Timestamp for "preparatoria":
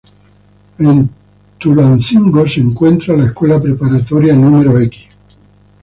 3.61-4.33